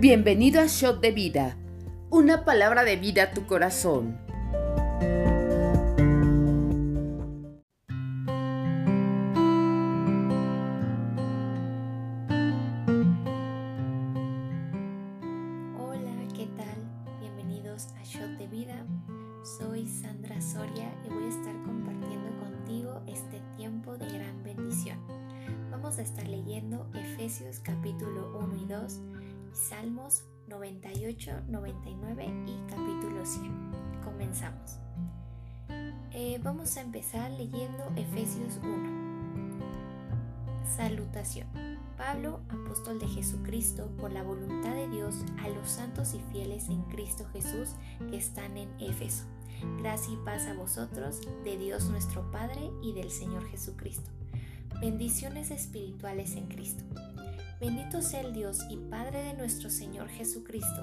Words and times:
Bienvenido 0.00 0.62
a 0.62 0.66
Shot 0.66 1.02
de 1.02 1.10
Vida, 1.10 1.58
una 2.08 2.46
palabra 2.46 2.84
de 2.84 2.96
vida 2.96 3.24
a 3.24 3.30
tu 3.32 3.44
corazón. 3.44 4.18
Eh, 36.12 36.40
vamos 36.42 36.76
a 36.76 36.80
empezar 36.80 37.30
leyendo 37.30 37.84
Efesios 37.94 38.58
1. 38.64 39.60
Salutación. 40.76 41.46
Pablo, 41.96 42.40
apóstol 42.48 42.98
de 42.98 43.06
Jesucristo, 43.06 43.88
por 43.96 44.10
la 44.10 44.24
voluntad 44.24 44.74
de 44.74 44.88
Dios, 44.88 45.14
a 45.38 45.48
los 45.48 45.70
santos 45.70 46.14
y 46.14 46.20
fieles 46.32 46.68
en 46.68 46.82
Cristo 46.84 47.26
Jesús 47.32 47.76
que 48.10 48.16
están 48.16 48.56
en 48.56 48.68
Éfeso. 48.80 49.24
Gracia 49.78 50.12
y 50.14 50.16
paz 50.24 50.46
a 50.46 50.54
vosotros, 50.54 51.20
de 51.44 51.56
Dios 51.56 51.84
nuestro 51.90 52.28
Padre 52.32 52.72
y 52.82 52.92
del 52.92 53.12
Señor 53.12 53.46
Jesucristo. 53.48 54.10
Bendiciones 54.80 55.52
espirituales 55.52 56.34
en 56.34 56.48
Cristo. 56.48 56.82
Bendito 57.60 58.02
sea 58.02 58.22
el 58.22 58.32
Dios 58.32 58.58
y 58.68 58.78
Padre 58.78 59.22
de 59.22 59.34
nuestro 59.34 59.70
Señor 59.70 60.08
Jesucristo, 60.08 60.82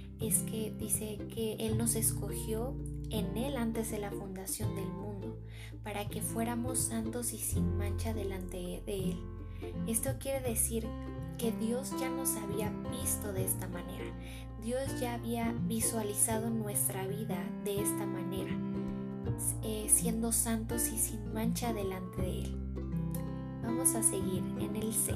es 0.21 0.39
que 0.43 0.73
dice 0.77 1.17
que 1.33 1.53
Él 1.59 1.77
nos 1.77 1.95
escogió 1.95 2.75
en 3.09 3.37
Él 3.37 3.57
antes 3.57 3.91
de 3.91 3.99
la 3.99 4.11
fundación 4.11 4.75
del 4.75 4.87
mundo, 4.87 5.37
para 5.83 6.07
que 6.07 6.21
fuéramos 6.21 6.79
santos 6.79 7.33
y 7.33 7.37
sin 7.37 7.77
mancha 7.77 8.13
delante 8.13 8.83
de 8.85 9.11
Él. 9.11 9.19
Esto 9.87 10.11
quiere 10.19 10.47
decir 10.47 10.87
que 11.37 11.51
Dios 11.51 11.93
ya 11.99 12.09
nos 12.09 12.35
había 12.35 12.69
visto 13.01 13.33
de 13.33 13.45
esta 13.45 13.67
manera. 13.67 14.05
Dios 14.63 14.99
ya 14.99 15.15
había 15.15 15.53
visualizado 15.63 16.49
nuestra 16.49 17.07
vida 17.07 17.37
de 17.63 17.81
esta 17.81 18.05
manera, 18.05 18.55
eh, 19.63 19.87
siendo 19.89 20.31
santos 20.31 20.87
y 20.93 20.99
sin 20.99 21.33
mancha 21.33 21.73
delante 21.73 22.21
de 22.21 22.41
Él. 22.43 22.57
Vamos 23.63 23.95
a 23.95 24.03
seguir 24.03 24.43
en 24.59 24.75
el 24.75 24.93
6 24.93 25.15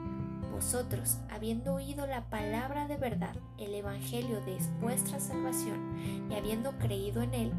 vosotros, 0.51 1.17
habiendo 1.29 1.73
oído 1.73 2.05
la 2.05 2.29
palabra 2.29 2.87
de 2.87 2.97
verdad, 2.97 3.35
el 3.57 3.73
Evangelio 3.73 4.41
de 4.41 4.57
vuestra 4.79 5.19
salvación, 5.19 6.29
y 6.29 6.35
habiendo 6.35 6.77
creído 6.77 7.21
en 7.21 7.33
él, 7.33 7.53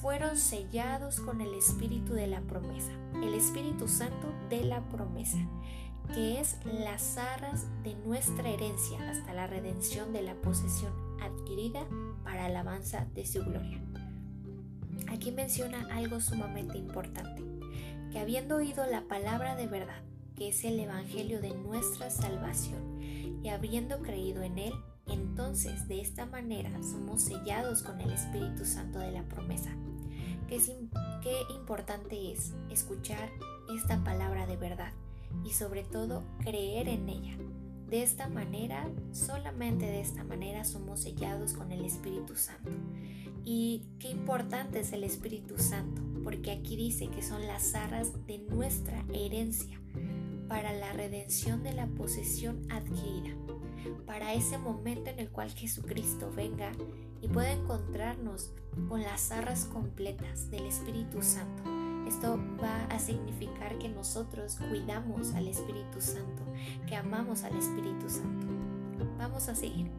fueron 0.00 0.36
sellados 0.36 1.20
con 1.20 1.40
el 1.40 1.54
Espíritu 1.54 2.14
de 2.14 2.26
la 2.26 2.40
promesa, 2.40 2.92
el 3.14 3.34
Espíritu 3.34 3.88
Santo 3.88 4.32
de 4.48 4.64
la 4.64 4.80
promesa, 4.88 5.38
que 6.14 6.40
es 6.40 6.58
las 6.64 7.18
arras 7.18 7.66
de 7.82 7.94
nuestra 7.94 8.48
herencia 8.48 9.10
hasta 9.10 9.34
la 9.34 9.46
redención 9.46 10.12
de 10.12 10.22
la 10.22 10.34
posesión 10.34 10.92
adquirida 11.20 11.84
para 12.24 12.46
alabanza 12.46 13.06
de 13.14 13.26
su 13.26 13.42
gloria. 13.42 13.80
Aquí 15.08 15.32
menciona 15.32 15.88
algo 15.94 16.20
sumamente 16.20 16.78
importante, 16.78 17.42
que 18.12 18.18
habiendo 18.18 18.56
oído 18.56 18.86
la 18.86 19.02
palabra 19.02 19.56
de 19.56 19.66
verdad, 19.66 20.02
que 20.36 20.48
es 20.48 20.64
el 20.64 20.78
Evangelio 20.78 21.40
de 21.40 21.54
nuestra 21.54 22.10
salvación, 22.10 23.00
y 23.42 23.48
habiendo 23.48 24.00
creído 24.00 24.42
en 24.42 24.58
él, 24.58 24.72
entonces 25.06 25.88
de 25.88 26.00
esta 26.00 26.26
manera 26.26 26.70
somos 26.82 27.22
sellados 27.22 27.82
con 27.82 28.00
el 28.00 28.10
Espíritu 28.10 28.64
Santo 28.64 28.98
de 28.98 29.12
la 29.12 29.22
promesa. 29.22 29.70
Qué, 30.48 30.60
qué 31.22 31.54
importante 31.54 32.32
es 32.32 32.52
escuchar 32.70 33.30
esta 33.74 34.02
palabra 34.04 34.46
de 34.46 34.56
verdad 34.56 34.92
y 35.44 35.50
sobre 35.52 35.82
todo 35.82 36.22
creer 36.40 36.88
en 36.88 37.08
ella. 37.08 37.36
De 37.88 38.02
esta 38.02 38.28
manera, 38.28 38.88
solamente 39.12 39.86
de 39.86 40.00
esta 40.00 40.24
manera 40.24 40.64
somos 40.64 41.00
sellados 41.00 41.52
con 41.52 41.70
el 41.70 41.84
Espíritu 41.84 42.34
Santo. 42.34 42.72
Y 43.44 43.84
qué 44.00 44.10
importante 44.10 44.80
es 44.80 44.92
el 44.92 45.04
Espíritu 45.04 45.56
Santo, 45.56 46.02
porque 46.24 46.50
aquí 46.50 46.74
dice 46.74 47.06
que 47.08 47.22
son 47.22 47.46
las 47.46 47.76
arras 47.76 48.26
de 48.26 48.38
nuestra 48.38 49.04
herencia 49.12 49.80
para 50.48 50.72
la 50.72 50.92
redención 50.92 51.62
de 51.62 51.72
la 51.72 51.86
posesión 51.86 52.62
adquirida, 52.70 53.36
para 54.06 54.34
ese 54.34 54.58
momento 54.58 55.10
en 55.10 55.18
el 55.18 55.30
cual 55.30 55.50
Jesucristo 55.50 56.30
venga 56.34 56.72
y 57.20 57.28
pueda 57.28 57.52
encontrarnos 57.52 58.52
con 58.88 59.02
las 59.02 59.30
arras 59.32 59.64
completas 59.64 60.50
del 60.50 60.66
Espíritu 60.66 61.22
Santo. 61.22 61.62
Esto 62.06 62.38
va 62.62 62.84
a 62.84 62.98
significar 62.98 63.78
que 63.78 63.88
nosotros 63.88 64.58
cuidamos 64.70 65.34
al 65.34 65.48
Espíritu 65.48 66.00
Santo, 66.00 66.42
que 66.86 66.94
amamos 66.94 67.42
al 67.42 67.56
Espíritu 67.56 68.08
Santo. 68.08 68.46
Vamos 69.18 69.48
a 69.48 69.54
seguir. 69.54 69.90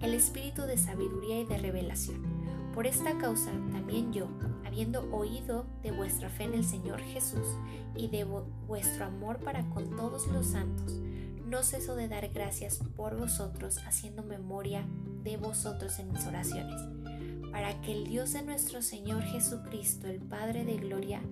El 0.00 0.12
Espíritu 0.12 0.62
de 0.62 0.76
sabiduría 0.76 1.40
y 1.40 1.46
de 1.46 1.56
revelación 1.56 2.44
por 2.74 2.88
esta 2.88 3.16
causa 3.18 3.52
también 3.70 4.12
yo, 4.12 4.28
habiendo 4.74 5.08
oído 5.12 5.66
de 5.84 5.92
vuestra 5.92 6.28
fe 6.28 6.42
en 6.42 6.54
el 6.54 6.64
Señor 6.64 7.00
Jesús 7.00 7.46
y 7.94 8.08
de 8.08 8.24
vuestro 8.24 9.04
amor 9.04 9.38
para 9.38 9.64
con 9.70 9.94
todos 9.94 10.26
los 10.26 10.46
santos, 10.46 11.00
no 11.46 11.62
ceso 11.62 11.94
de 11.94 12.08
dar 12.08 12.28
gracias 12.30 12.80
por 12.96 13.16
vosotros, 13.16 13.78
haciendo 13.86 14.24
memoria 14.24 14.84
de 15.22 15.36
vosotros 15.36 16.00
en 16.00 16.12
mis 16.12 16.26
oraciones, 16.26 16.80
para 17.52 17.80
que 17.82 17.92
el 17.92 18.08
Dios 18.08 18.32
de 18.32 18.42
nuestro 18.42 18.82
Señor 18.82 19.22
Jesucristo, 19.22 20.08
el 20.08 20.18
Padre 20.18 20.64
de 20.64 20.74
Gloria, 20.78 21.22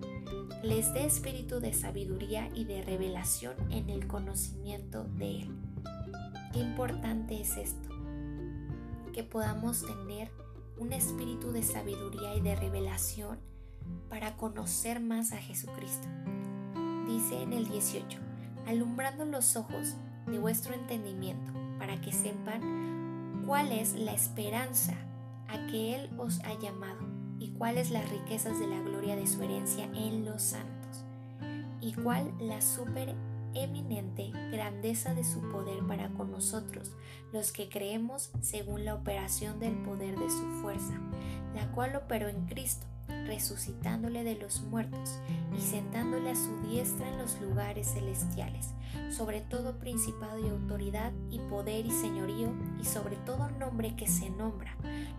les 0.63 0.95
dé 0.95 1.05
espíritu 1.05 1.59
de 1.59 1.73
sabiduría 1.73 2.49
y 2.55 2.65
de 2.65 2.83
revelación 2.83 3.57
en 3.73 3.91
el 3.91 4.07
conocimiento 4.07 5.03
de 5.17 5.41
Él. 5.41 5.51
Qué 6.53 6.61
importante 6.61 7.41
es 7.41 7.57
esto, 7.57 7.89
que 9.13 9.25
podamos 9.25 9.85
tener 9.85 10.31
un 10.79 10.93
espíritu 10.93 11.53
de 11.53 11.63
sabiduría 11.63 12.35
y 12.35 12.41
de 12.41 12.55
revelación 12.55 13.39
para 14.09 14.37
conocer 14.37 15.01
más 15.01 15.33
a 15.33 15.39
Jesucristo. 15.39 16.07
Dice 17.07 17.43
en 17.43 17.53
el 17.53 17.69
18, 17.69 18.19
alumbrando 18.67 19.25
los 19.25 19.57
ojos 19.57 19.97
de 20.27 20.39
vuestro 20.39 20.75
entendimiento 20.75 21.53
para 21.79 22.01
que 22.01 22.13
sepan 22.13 23.43
cuál 23.47 23.73
es 23.73 23.95
la 23.95 24.13
esperanza 24.13 24.95
a 25.49 25.67
que 25.67 25.95
Él 25.95 26.11
os 26.19 26.41
ha 26.41 26.59
llamado 26.59 27.01
y 27.39 27.51
cuáles 27.51 27.91
las 27.91 28.09
riquezas 28.09 28.59
de 28.59 28.69
la 28.69 28.81
gloria 28.81 29.17
de 29.17 29.27
su 29.27 29.43
herencia 29.43 29.85
en 29.95 30.25
los 30.25 30.43
santos 30.43 31.05
y 31.81 31.93
cuál 31.93 32.33
la 32.39 32.61
super 32.61 33.15
eminente 33.55 34.31
grandeza 34.51 35.15
de 35.15 35.25
su 35.25 35.41
poder 35.51 35.87
para 35.87 36.09
con 36.11 36.31
nosotros, 36.31 36.93
los 37.33 37.53
que 37.53 37.69
creemos 37.69 38.31
según 38.41 38.85
la 38.85 38.95
operación 38.95 39.61
del 39.61 39.75
poder 39.83 40.19
de 40.19 40.31
su 40.31 40.47
fuerza, 40.61 41.01
la 41.55 41.71
cual 41.73 41.97
operó 41.97 42.29
en 42.29 42.47
Cristo, 42.47 42.87
resucitándole 43.27 44.25
de 44.25 44.37
los 44.37 44.63
muertos 44.63 45.19
y 45.57 45.61
sentándole 45.61 46.31
a 46.31 46.37
su 46.37 46.61
diestra 46.69 47.09
en 47.09 47.19
los 47.19 47.41
lugares 47.41 47.93
celestiales, 47.93 48.71
sobre 49.11 49.41
todo 49.41 49.79
principado 49.79 50.39
y 50.39 50.49
autoridad 50.49 51.13
y 51.31 51.39
poder 51.39 51.87
y 51.87 51.91
señorío, 51.91 52.53
y 52.81 52.85
sobre 52.85 53.17
todo 53.17 53.51
nombre 53.51 53.97
que 53.97 54.07
se 54.07 54.31
nombra, 54.31 54.77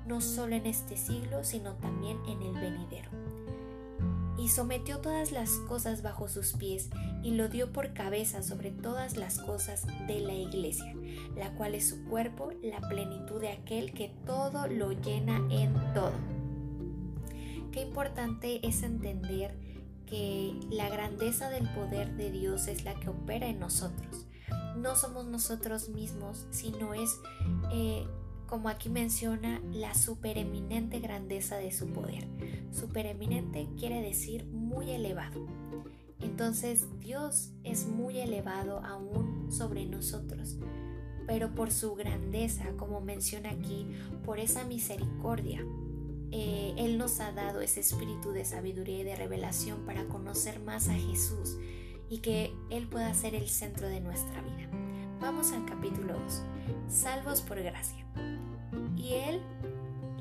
no 0.08 0.22
solo 0.22 0.56
en 0.56 0.66
este 0.66 0.98
siglo, 0.98 1.44
sino 1.44 1.74
también 1.76 2.18
en 2.28 2.42
el 2.42 2.54
venidero 2.54 3.23
y 4.44 4.50
sometió 4.50 5.00
todas 5.00 5.32
las 5.32 5.52
cosas 5.70 6.02
bajo 6.02 6.28
sus 6.28 6.52
pies 6.52 6.90
y 7.24 7.32
lo 7.32 7.48
dio 7.48 7.72
por 7.72 7.94
cabeza 7.94 8.44
sobre 8.44 8.72
todas 8.72 9.16
las 9.16 9.40
cosas 9.40 9.88
de 10.06 10.20
la 10.20 10.34
iglesia, 10.34 10.94
la 11.38 11.56
cual 11.56 11.76
es 11.76 11.88
su 11.88 12.04
cuerpo, 12.04 12.52
la 12.62 12.82
plenitud 12.90 13.40
de 13.40 13.54
aquel 13.54 13.94
que 13.94 14.14
todo 14.26 14.68
lo 14.68 14.92
llena 14.92 15.38
en 15.50 15.74
todo. 15.94 16.12
Qué 17.72 17.84
importante 17.84 18.60
es 18.68 18.84
entender 18.84 19.56
que 20.08 20.54
la 20.70 20.90
grandeza 20.90 21.50
del 21.50 21.70
poder 21.70 22.18
de 22.18 22.30
Dios 22.30 22.68
es 22.68 22.84
la 22.84 23.00
que 23.00 23.08
opera 23.08 23.48
en 23.48 23.62
nosotros. 23.62 24.26
No 24.76 24.98
somos 24.98 25.26
nosotros 25.26 25.88
mismos, 25.88 26.48
sino 26.52 26.94
es 26.94 27.18
eh, 27.72 28.06
como 28.54 28.70
aquí 28.70 28.88
menciona, 28.88 29.60
la 29.72 29.96
supereminente 29.96 31.00
grandeza 31.00 31.58
de 31.58 31.72
su 31.72 31.88
poder. 31.88 32.28
Supereminente 32.72 33.68
quiere 33.80 34.00
decir 34.00 34.46
muy 34.46 34.92
elevado. 34.92 35.48
Entonces 36.20 36.86
Dios 37.00 37.50
es 37.64 37.88
muy 37.88 38.20
elevado 38.20 38.86
aún 38.86 39.52
sobre 39.52 39.88
nosotros, 39.88 40.60
pero 41.26 41.56
por 41.56 41.72
su 41.72 41.96
grandeza, 41.96 42.66
como 42.78 43.02
menciona 43.02 43.50
aquí, 43.50 43.88
por 44.24 44.38
esa 44.38 44.64
misericordia, 44.66 45.66
eh, 46.30 46.76
Él 46.78 47.00
nos 47.00 47.22
ha 47.22 47.32
dado 47.32 47.60
ese 47.60 47.80
espíritu 47.80 48.34
de 48.34 48.46
sabiduría 48.46 49.00
y 49.00 49.04
de 49.04 49.16
revelación 49.16 49.84
para 49.84 50.08
conocer 50.08 50.60
más 50.60 50.90
a 50.90 50.94
Jesús 50.94 51.58
y 52.08 52.20
que 52.20 52.54
Él 52.70 52.88
pueda 52.88 53.16
ser 53.16 53.34
el 53.34 53.50
centro 53.50 53.88
de 53.88 54.00
nuestra 54.00 54.44
vida. 54.44 54.70
Vamos 55.20 55.52
al 55.54 55.66
capítulo 55.66 56.14
2. 56.20 56.53
Salvos 56.88 57.42
por 57.42 57.62
gracia. 57.62 58.06
Y 58.96 59.14
Él 59.14 59.42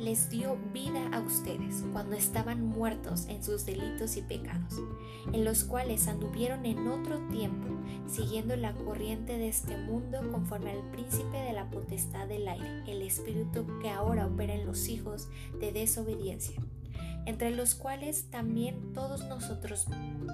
les 0.03 0.31
dio 0.31 0.57
vida 0.73 1.01
a 1.13 1.21
ustedes 1.21 1.85
cuando 1.93 2.17
estaban 2.17 2.67
muertos 2.67 3.27
en 3.29 3.43
sus 3.45 3.65
delitos 3.65 4.17
y 4.17 4.23
pecados, 4.23 4.81
en 5.33 5.45
los 5.45 5.63
cuales 5.63 6.09
anduvieron 6.09 6.67
en 6.67 6.89
otro 6.89 7.21
tiempo, 7.29 7.69
siguiendo 8.09 8.57
la 8.57 8.73
corriente 8.73 9.39
de 9.39 9.49
este 9.49 9.77
mundo 9.77 10.19
conforme 10.33 10.73
al 10.73 10.91
príncipe 10.91 11.37
de 11.37 11.53
la 11.53 11.71
potestad 11.71 12.27
del 12.27 12.49
aire, 12.49 12.83
el 12.89 13.03
espíritu 13.03 13.65
que 13.81 13.91
ahora 13.91 14.27
opera 14.27 14.55
en 14.55 14.67
los 14.67 14.89
hijos 14.89 15.29
de 15.61 15.71
desobediencia, 15.71 16.61
entre 17.25 17.53
los 17.53 17.77
cuales 17.77 18.29
también 18.31 18.93
todos 18.93 19.25
nosotros 19.27 19.87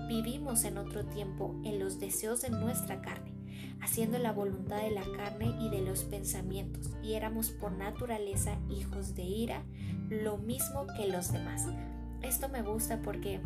vivimos 0.09 0.65
en 0.65 0.79
otro 0.79 1.05
tiempo 1.05 1.55
en 1.65 1.79
los 1.79 2.01
deseos 2.01 2.41
de 2.41 2.51
nuestra 2.51 3.03
carne 3.03 3.38
haciendo 3.81 4.19
la 4.19 4.33
voluntad 4.33 4.83
de 4.83 4.91
la 4.91 5.05
carne 5.17 5.55
y 5.61 5.71
de 5.71 5.83
los 5.83 6.05
pensamientos, 6.05 6.91
y 7.03 7.15
éramos 7.15 7.51
por 7.51 7.73
naturaleza 7.73 8.59
hijos 8.71 9.15
de 9.15 9.23
ira, 9.23 9.63
lo 10.09 10.39
mismo 10.39 10.87
que 10.97 11.09
los 11.09 11.33
demás. 11.33 11.67
Esto 12.23 12.49
me 12.49 12.63
gusta 12.63 13.01
porque 13.03 13.41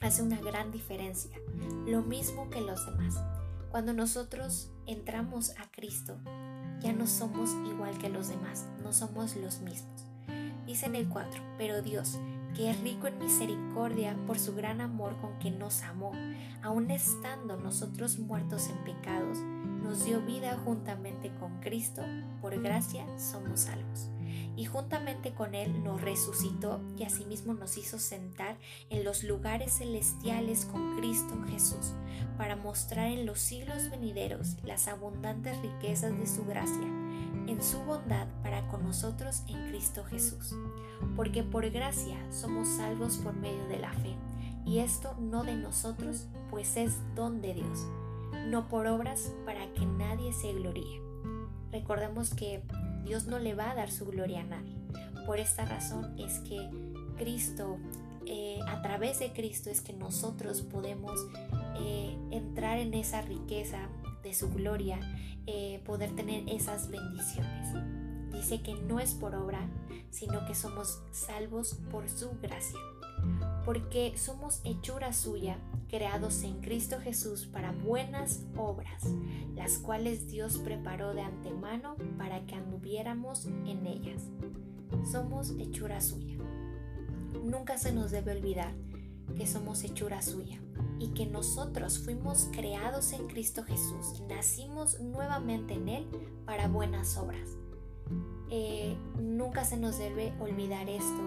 hace 0.00 0.22
una 0.22 0.40
gran 0.40 0.72
diferencia, 0.72 1.36
lo 1.86 2.02
mismo 2.02 2.50
que 2.50 2.60
los 2.60 2.84
demás. 2.86 3.22
Cuando 3.70 3.92
nosotros 3.92 4.70
entramos 4.86 5.50
a 5.58 5.70
Cristo, 5.70 6.18
ya 6.80 6.92
no 6.92 7.06
somos 7.06 7.50
igual 7.70 7.96
que 7.98 8.08
los 8.08 8.28
demás, 8.28 8.68
no 8.82 8.92
somos 8.92 9.36
los 9.36 9.60
mismos. 9.60 10.04
Dice 10.66 10.86
en 10.86 10.96
el 10.96 11.08
4, 11.08 11.40
pero 11.56 11.82
Dios, 11.82 12.18
que 12.54 12.70
es 12.70 12.80
rico 12.80 13.06
en 13.06 13.18
misericordia 13.18 14.16
por 14.26 14.38
su 14.38 14.54
gran 14.54 14.80
amor 14.80 15.16
con 15.20 15.38
que 15.38 15.50
nos 15.50 15.82
amó, 15.82 16.12
aun 16.62 16.90
estando 16.90 17.56
nosotros 17.56 18.18
muertos 18.18 18.68
en 18.68 18.84
pecados, 18.84 19.38
nos 19.82 20.04
dio 20.04 20.20
vida 20.22 20.58
juntamente 20.64 21.32
con 21.40 21.60
Cristo, 21.60 22.02
por 22.40 22.60
gracia 22.62 23.06
somos 23.18 23.60
salvos. 23.60 24.10
Y 24.54 24.66
juntamente 24.66 25.32
con 25.34 25.54
Él 25.54 25.82
nos 25.82 26.00
resucitó 26.00 26.80
y 26.96 27.04
asimismo 27.04 27.54
nos 27.54 27.76
hizo 27.78 27.98
sentar 27.98 28.58
en 28.90 29.02
los 29.02 29.24
lugares 29.24 29.78
celestiales 29.78 30.66
con 30.66 30.96
Cristo 30.96 31.34
Jesús, 31.48 31.94
para 32.36 32.56
mostrar 32.56 33.08
en 33.08 33.26
los 33.26 33.40
siglos 33.40 33.90
venideros 33.90 34.56
las 34.62 34.88
abundantes 34.88 35.60
riquezas 35.62 36.16
de 36.18 36.26
su 36.26 36.44
gracia 36.44 37.01
en 37.46 37.62
su 37.62 37.78
bondad 37.84 38.26
para 38.42 38.66
con 38.68 38.84
nosotros 38.84 39.42
en 39.48 39.68
Cristo 39.68 40.04
Jesús. 40.04 40.54
Porque 41.16 41.42
por 41.42 41.68
gracia 41.70 42.16
somos 42.30 42.68
salvos 42.68 43.18
por 43.18 43.34
medio 43.34 43.66
de 43.68 43.78
la 43.78 43.92
fe, 43.92 44.14
y 44.64 44.78
esto 44.78 45.14
no 45.18 45.42
de 45.44 45.56
nosotros, 45.56 46.26
pues 46.50 46.76
es 46.76 46.96
don 47.14 47.40
de 47.40 47.54
Dios, 47.54 47.86
no 48.46 48.68
por 48.68 48.86
obras 48.86 49.32
para 49.44 49.72
que 49.72 49.84
nadie 49.86 50.32
se 50.32 50.52
gloríe. 50.52 51.00
Recordemos 51.72 52.34
que 52.34 52.62
Dios 53.04 53.26
no 53.26 53.38
le 53.38 53.54
va 53.54 53.70
a 53.70 53.74
dar 53.74 53.90
su 53.90 54.06
gloria 54.06 54.40
a 54.40 54.44
nadie. 54.44 54.76
Por 55.26 55.38
esta 55.38 55.64
razón 55.64 56.18
es 56.18 56.38
que 56.40 56.68
Cristo, 57.16 57.78
eh, 58.26 58.60
a 58.68 58.82
través 58.82 59.18
de 59.18 59.32
Cristo 59.32 59.70
es 59.70 59.80
que 59.80 59.92
nosotros 59.92 60.62
podemos 60.62 61.18
eh, 61.80 62.16
entrar 62.30 62.78
en 62.78 62.94
esa 62.94 63.22
riqueza 63.22 63.88
de 64.22 64.34
su 64.34 64.50
gloria 64.50 65.00
eh, 65.46 65.82
poder 65.84 66.14
tener 66.14 66.48
esas 66.48 66.88
bendiciones. 66.88 67.74
Dice 68.32 68.62
que 68.62 68.74
no 68.74 69.00
es 69.00 69.14
por 69.14 69.34
obra, 69.34 69.68
sino 70.10 70.44
que 70.46 70.54
somos 70.54 71.02
salvos 71.10 71.74
por 71.90 72.08
su 72.08 72.30
gracia. 72.40 72.78
Porque 73.64 74.14
somos 74.16 74.60
hechura 74.64 75.12
suya, 75.12 75.58
creados 75.88 76.42
en 76.42 76.60
Cristo 76.60 76.98
Jesús 77.00 77.46
para 77.46 77.70
buenas 77.70 78.44
obras, 78.56 79.04
las 79.54 79.78
cuales 79.78 80.28
Dios 80.28 80.58
preparó 80.58 81.14
de 81.14 81.22
antemano 81.22 81.96
para 82.18 82.44
que 82.46 82.56
anduviéramos 82.56 83.46
en 83.46 83.86
ellas. 83.86 84.22
Somos 85.10 85.50
hechura 85.58 86.00
suya. 86.00 86.38
Nunca 87.44 87.78
se 87.78 87.92
nos 87.92 88.10
debe 88.10 88.32
olvidar 88.32 88.72
que 89.36 89.46
somos 89.46 89.84
hechura 89.84 90.20
suya 90.20 90.60
y 91.02 91.08
que 91.08 91.26
nosotros 91.26 91.98
fuimos 91.98 92.48
creados 92.52 93.12
en 93.12 93.26
Cristo 93.26 93.64
Jesús, 93.64 94.22
nacimos 94.28 95.00
nuevamente 95.00 95.74
en 95.74 95.88
Él 95.88 96.06
para 96.46 96.68
buenas 96.68 97.16
obras. 97.18 97.56
Eh, 98.50 98.96
nunca 99.18 99.64
se 99.64 99.76
nos 99.76 99.98
debe 99.98 100.32
olvidar 100.38 100.88
esto 100.88 101.22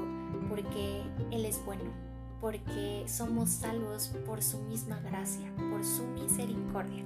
porque 0.48 1.03
Él 1.32 1.44
es 1.44 1.63
bueno, 1.65 1.91
porque 2.39 3.03
somos 3.08 3.50
salvos 3.50 4.13
por 4.25 4.41
su 4.41 4.60
misma 4.60 5.01
gracia, 5.01 5.53
por 5.58 5.84
su 5.84 6.03
misericordia. 6.03 7.03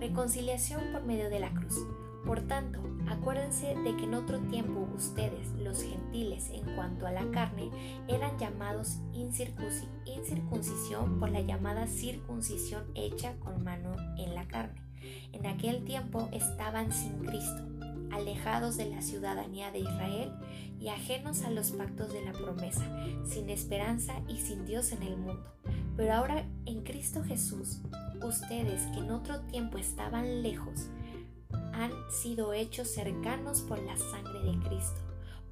Reconciliación 0.00 0.80
por 0.92 1.04
medio 1.04 1.30
de 1.30 1.38
la 1.38 1.54
cruz. 1.54 1.76
Por 2.24 2.42
tanto, 2.42 2.80
acuérdense 3.08 3.74
de 3.74 3.96
que 3.96 4.04
en 4.04 4.14
otro 4.14 4.38
tiempo 4.40 4.88
ustedes, 4.94 5.50
los 5.58 5.82
gentiles, 5.82 6.50
en 6.50 6.76
cuanto 6.76 7.06
a 7.06 7.12
la 7.12 7.28
carne, 7.30 7.70
eran 8.06 8.38
llamados 8.38 8.98
incircuncisión 9.12 11.18
por 11.18 11.30
la 11.30 11.40
llamada 11.40 11.86
circuncisión 11.86 12.84
hecha 12.94 13.34
con 13.40 13.64
mano 13.64 13.96
en 14.18 14.34
la 14.34 14.46
carne. 14.46 14.80
En 15.32 15.46
aquel 15.46 15.84
tiempo 15.84 16.28
estaban 16.32 16.92
sin 16.92 17.18
Cristo, 17.24 17.66
alejados 18.12 18.76
de 18.76 18.86
la 18.86 19.02
ciudadanía 19.02 19.72
de 19.72 19.80
Israel 19.80 20.32
y 20.78 20.88
ajenos 20.88 21.42
a 21.42 21.50
los 21.50 21.72
pactos 21.72 22.12
de 22.12 22.24
la 22.24 22.32
promesa, 22.32 22.84
sin 23.24 23.50
esperanza 23.50 24.14
y 24.28 24.38
sin 24.38 24.64
Dios 24.64 24.92
en 24.92 25.02
el 25.02 25.16
mundo. 25.16 25.52
Pero 25.96 26.14
ahora 26.14 26.46
en 26.66 26.82
Cristo 26.82 27.24
Jesús, 27.24 27.80
ustedes 28.24 28.86
que 28.92 29.00
en 29.00 29.10
otro 29.10 29.40
tiempo 29.42 29.78
estaban 29.78 30.42
lejos, 30.42 30.88
han 31.72 31.92
sido 32.10 32.52
hechos 32.52 32.88
cercanos 32.88 33.62
por 33.62 33.82
la 33.82 33.96
sangre 33.96 34.40
de 34.40 34.58
Cristo, 34.68 35.00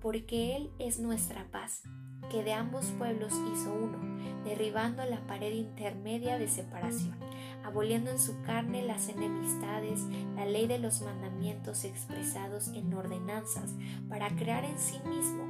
porque 0.00 0.57
Él 0.57 0.71
es 0.79 0.99
nuestra 0.99 1.47
paz, 1.50 1.83
que 2.31 2.43
de 2.45 2.53
ambos 2.53 2.87
pueblos 2.99 3.33
hizo 3.53 3.73
uno, 3.73 3.99
derribando 4.45 5.05
la 5.05 5.27
pared 5.27 5.53
intermedia 5.53 6.39
de 6.39 6.49
separación, 6.49 7.19
aboliendo 7.65 8.11
en 8.11 8.19
su 8.19 8.41
carne 8.43 8.83
las 8.83 9.09
enemistades, 9.09 10.00
la 10.37 10.47
ley 10.47 10.67
de 10.67 10.79
los 10.79 11.03
mandamientos 11.03 11.85
expresados 11.85 12.69
en 12.69 12.93
ordenanzas, 12.95 13.75
para 14.09 14.29
crear 14.37 14.65
en 14.65 14.79
sí 14.79 14.99
mismo 15.07 15.50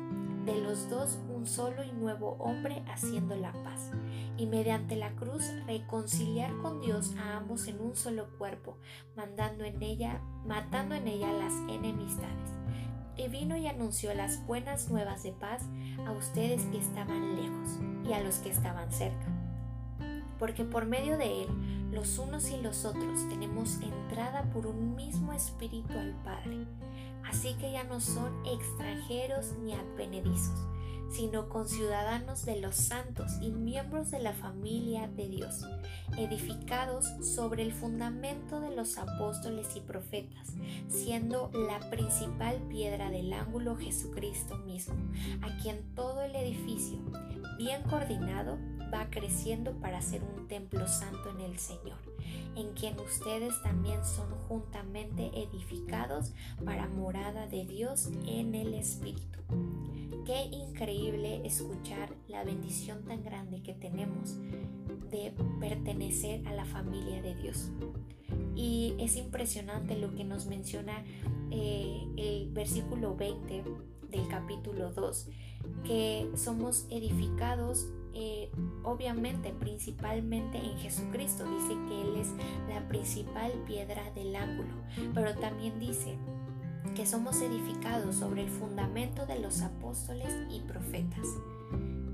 de 0.53 0.61
los 0.61 0.89
dos 0.91 1.19
un 1.29 1.47
solo 1.47 1.85
y 1.85 1.93
nuevo 1.93 2.37
hombre 2.41 2.83
haciendo 2.93 3.37
la 3.37 3.53
paz, 3.53 3.91
y 4.37 4.47
mediante 4.47 4.97
la 4.97 5.11
cruz 5.15 5.45
reconciliar 5.67 6.57
con 6.59 6.81
Dios 6.81 7.15
a 7.19 7.37
ambos 7.37 7.69
en 7.69 7.81
un 7.81 7.95
solo 7.95 8.27
cuerpo, 8.37 8.77
mandando 9.17 9.65
en 9.65 9.83
ella, 9.83 10.21
matando 10.45 10.95
en 10.95 11.07
ella 11.07 11.33
las 11.33 11.53
enemistades. 11.69 12.51
y 13.17 13.29
vino 13.29 13.55
y 13.55 13.67
anunció 13.67 14.15
las 14.15 14.47
buenas 14.47 14.89
nuevas 14.89 15.23
de 15.23 15.33
paz 15.33 15.63
a 16.07 16.13
ustedes 16.13 16.65
que 16.67 16.79
estaban 16.79 17.37
lejos 17.37 17.79
y 18.09 18.15
a 18.15 18.21
los 18.23 18.37
que 18.37 18.49
estaban 18.49 18.91
cerca. 18.91 19.27
Porque 20.39 20.65
por 20.65 20.87
medio 20.87 21.19
de 21.19 21.43
él, 21.43 21.91
los 21.93 22.19
unos 22.19 22.51
y 22.51 22.63
los 22.63 22.87
otros 22.87 23.29
tenemos 23.29 23.79
entrada 23.83 24.45
por 24.55 24.67
un 24.67 24.97
mismo 24.97 25.35
espíritu 25.35 25.93
al 25.99 26.15
Padre. 26.25 26.67
Así 27.25 27.55
que 27.55 27.73
ya 27.73 27.85
no 27.85 28.01
son 28.01 28.45
extranjeros 28.47 29.55
ni 29.63 29.75
advenedizos, 29.75 30.59
sino 31.11 31.49
conciudadanos 31.49 32.45
de 32.45 32.61
los 32.61 32.77
santos 32.77 33.33
y 33.41 33.51
miembros 33.51 34.11
de 34.11 34.21
la 34.21 34.33
familia 34.33 35.09
de 35.09 35.29
Dios, 35.29 35.65
edificados 36.17 37.07
sobre 37.25 37.63
el 37.63 37.73
fundamento 37.73 38.61
de 38.61 38.75
los 38.75 38.97
apóstoles 38.97 39.75
y 39.77 39.81
profetas, 39.81 40.49
siendo 40.89 41.51
la 41.53 41.91
principal 41.91 42.57
piedra 42.69 43.11
del 43.11 43.33
ángulo 43.33 43.77
Jesucristo 43.77 44.57
mismo, 44.59 44.95
a 45.43 45.57
quien 45.63 45.95
todo 45.95 46.23
el 46.23 46.35
edificio, 46.37 46.99
bien 47.59 47.83
coordinado, 47.83 48.59
va 48.93 49.09
creciendo 49.11 49.73
para 49.81 50.03
ser 50.03 50.23
un 50.23 50.49
templo 50.49 50.87
santo 50.87 51.31
en 51.31 51.41
el 51.41 51.59
Señor, 51.59 51.99
en 52.57 52.73
quien 52.75 52.99
ustedes 52.99 53.61
también 53.63 54.05
son 54.05 54.31
juntamente 54.49 55.31
edificados 55.35 56.33
para 56.65 56.89
morada 56.89 57.47
de 57.47 57.65
Dios 57.65 58.11
en 58.27 58.55
el 58.55 58.75
Espíritu. 58.75 59.39
Qué 60.27 60.45
increíble 60.45 61.47
escuchar 61.47 62.15
la 62.29 62.45
bendición 62.45 63.03
tan 63.05 63.23
grande 63.23 63.63
que 63.63 63.75
tenemos 63.75 64.37
de 65.11 65.33
pertenecer 65.59 66.47
a 66.47 66.53
la 66.53 66.65
familia 66.65 67.23
de 67.23 67.35
Dios. 67.35 67.71
Y 68.55 68.95
es 68.99 69.17
impresionante 69.17 69.97
lo 69.97 70.15
que 70.15 70.25
nos 70.25 70.47
menciona 70.47 71.05
eh, 71.51 72.07
el 72.17 72.51
versículo 72.51 73.17
20 73.17 73.65
del 74.11 74.29
capítulo 74.29 74.93
2, 74.93 75.29
que 75.85 76.31
somos 76.37 76.87
edificados 76.91 77.89
eh, 78.15 78.51
obviamente 78.83 79.53
principalmente 79.53 80.59
en 80.59 80.79
Jesucristo. 80.79 81.45
Dice 81.45 81.75
que 81.89 82.03
Él 82.03 82.17
es 82.17 82.29
la 82.69 82.87
principal 82.89 83.53
piedra 83.67 84.11
del 84.15 84.35
ángulo, 84.37 84.75
pero 85.15 85.35
también 85.37 85.79
dice 85.79 86.17
que 86.95 87.07
somos 87.07 87.41
edificados 87.41 88.17
sobre 88.17 88.43
el 88.43 88.51
fundamento 88.51 89.27
de 89.27 89.39
los 89.39 89.63
apóstoles 89.63 90.29
y 90.51 90.61
profetas. 90.61 91.27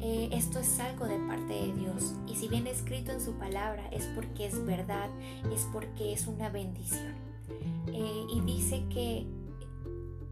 Eh, 0.00 0.28
esto 0.32 0.58
es 0.58 0.78
algo 0.78 1.06
de 1.06 1.18
parte 1.20 1.54
de 1.54 1.72
Dios 1.72 2.14
y 2.26 2.36
si 2.36 2.48
viene 2.48 2.70
escrito 2.70 3.12
en 3.12 3.20
su 3.20 3.32
palabra 3.38 3.88
es 3.90 4.04
porque 4.14 4.46
es 4.46 4.64
verdad, 4.66 5.08
es 5.52 5.66
porque 5.72 6.12
es 6.12 6.26
una 6.26 6.50
bendición. 6.50 7.14
Eh, 7.88 8.26
y 8.34 8.40
dice 8.42 8.84
que 8.90 9.26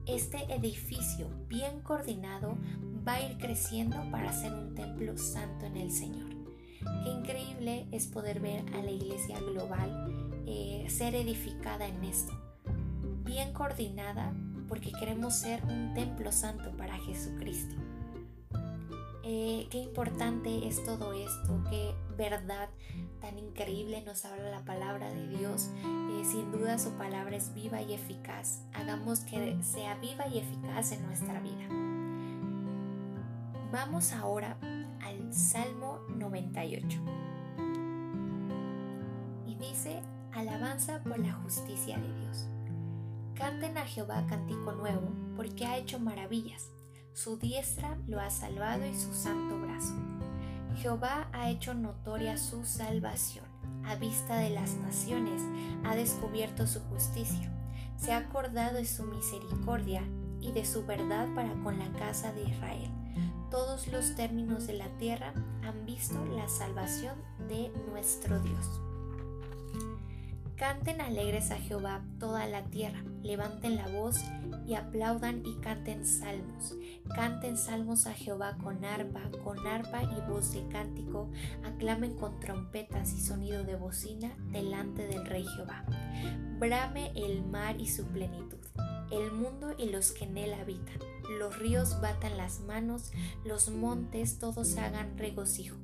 este 0.07 0.53
edificio 0.53 1.29
bien 1.49 1.81
coordinado 1.81 2.59
va 3.07 3.15
a 3.15 3.23
ir 3.23 3.39
creciendo 3.39 3.97
para 4.11 4.33
ser 4.33 4.53
un 4.53 4.75
templo 4.75 5.17
santo 5.17 5.67
en 5.67 5.77
el 5.77 5.91
Señor. 5.91 6.31
Qué 7.03 7.11
increíble 7.11 7.87
es 7.93 8.07
poder 8.07 8.41
ver 8.41 8.65
a 8.75 8.83
la 8.83 8.91
iglesia 8.91 9.39
global 9.41 10.43
eh, 10.47 10.87
ser 10.89 11.15
edificada 11.15 11.87
en 11.87 12.05
esto 12.05 12.33
bien 13.25 13.53
coordinada 13.53 14.33
porque 14.69 14.93
queremos 14.93 15.35
ser 15.35 15.63
un 15.65 15.95
templo 15.95 16.31
santo 16.33 16.71
para 16.77 16.97
Jesucristo. 16.99 17.75
Eh, 19.27 19.67
qué 19.71 19.79
importante 19.79 20.69
es 20.69 20.85
todo 20.85 21.15
esto, 21.15 21.65
qué 21.71 21.95
verdad 22.17 22.69
tan 23.21 23.39
increíble 23.39 24.03
nos 24.03 24.25
habla 24.27 24.51
la 24.51 24.65
palabra 24.65 25.09
de 25.11 25.29
Dios. 25.29 25.71
Eh, 25.83 26.25
sin 26.25 26.53
duda 26.53 26.79
su 26.79 26.91
palabra 26.93 27.37
es 27.37 27.55
viva 27.55 27.81
y 27.81 27.95
eficaz. 27.95 28.63
Hagamos 28.75 29.21
que 29.21 29.57
sea 29.63 29.95
viva 29.97 30.27
y 30.29 30.39
eficaz 30.39 30.93
en 30.93 31.07
nuestra 31.07 31.41
vida. 31.41 31.84
Vamos 33.75 34.13
ahora 34.13 34.57
al 35.03 35.35
Salmo 35.35 35.99
98. 36.17 37.01
Y 39.49 39.57
dice, 39.57 40.01
alabanza 40.33 41.03
por 41.03 41.19
la 41.19 41.33
justicia 41.33 41.99
de 41.99 42.21
Dios. 42.21 42.47
Canten 43.35 43.77
a 43.77 43.85
Jehová 43.85 44.25
cántico 44.29 44.71
nuevo, 44.71 45.11
porque 45.35 45.67
ha 45.67 45.77
hecho 45.77 45.99
maravillas. 45.99 46.71
Su 47.15 47.37
diestra 47.37 47.99
lo 48.07 48.21
ha 48.21 48.31
salvado 48.31 48.87
y 48.87 48.95
su 48.95 49.13
santo 49.13 49.59
brazo. 49.59 49.95
Jehová 50.77 51.27
ha 51.33 51.51
hecho 51.51 51.75
notoria 51.75 52.37
su 52.37 52.65
salvación. 52.65 53.47
A 53.87 53.97
vista 53.97 54.37
de 54.37 54.51
las 54.51 54.77
naciones 54.77 55.43
ha 55.83 55.97
descubierto 55.97 56.69
su 56.69 56.79
justicia. 56.79 57.53
Se 57.97 58.13
ha 58.13 58.19
acordado 58.19 58.77
de 58.77 58.85
su 58.85 59.03
misericordia 59.03 60.05
y 60.45 60.53
de 60.53 60.65
su 60.65 60.85
verdad 60.85 61.27
para 61.35 61.55
con 61.63 61.79
la 61.79 61.91
casa 61.93 62.33
de 62.33 62.43
Israel. 62.45 62.91
Todos 63.51 63.89
los 63.89 64.15
términos 64.15 64.67
de 64.67 64.75
la 64.75 64.89
tierra 64.99 65.33
han 65.63 65.87
visto 65.87 66.25
la 66.27 66.49
salvación 66.49 67.15
de 67.49 67.73
nuestro 67.89 68.41
Dios. 68.41 68.81
Canten 70.57 71.01
alegres 71.01 71.51
a 71.51 71.57
Jehová 71.57 72.05
toda 72.21 72.47
la 72.47 72.65
tierra, 72.67 73.03
levanten 73.23 73.75
la 73.75 73.89
voz 73.89 74.17
y 74.67 74.75
aplaudan 74.75 75.45
y 75.45 75.57
canten 75.61 76.07
salmos. 76.07 76.77
Canten 77.15 77.57
salmos 77.57 78.07
a 78.07 78.13
Jehová 78.13 78.57
con 78.63 78.85
arpa, 78.85 79.21
con 79.43 79.67
arpa 79.67 80.05
y 80.05 80.31
voz 80.31 80.53
de 80.53 80.67
cántico, 80.69 81.29
aclamen 81.65 82.17
con 82.17 82.39
trompetas 82.39 83.13
y 83.15 83.21
sonido 83.21 83.65
de 83.65 83.75
bocina 83.75 84.33
delante 84.53 85.09
del 85.09 85.27
Rey 85.27 85.45
Jehová. 85.45 85.85
Brame 86.59 87.13
el 87.17 87.45
mar 87.45 87.81
y 87.81 87.89
su 87.89 88.07
plenitud, 88.07 88.64
el 89.15 89.33
mundo 89.33 89.75
y 89.79 89.89
los 89.89 90.13
que 90.13 90.25
en 90.25 90.37
él 90.37 90.55
habitan. 90.55 90.99
Los 91.39 91.59
ríos 91.59 92.01
batan 92.01 92.37
las 92.37 92.61
manos, 92.61 93.13
los 93.45 93.71
montes 93.71 94.39
todos 94.39 94.77
hagan 94.77 95.17
regocijo 95.17 95.77